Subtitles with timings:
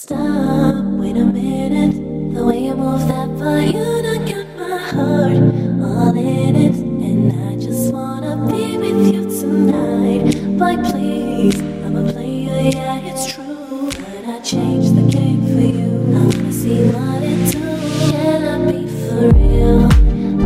[0.00, 2.32] Stop, wait a minute.
[2.32, 5.36] The way you move that body, you got my heart
[5.82, 6.76] all in it.
[6.76, 10.56] And I just wanna be with you tonight.
[10.56, 13.90] But please, I'm a player, yeah, it's true.
[13.90, 15.90] But I changed the game for you.
[16.14, 17.58] I wanna see what it do.
[18.12, 19.88] Can I be for real?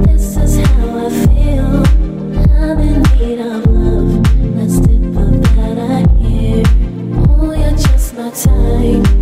[0.06, 1.84] This is how I feel.
[2.56, 4.22] I'm in need of love.
[7.28, 9.21] Oh, you're just my type.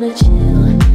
[0.00, 0.87] wanna chill.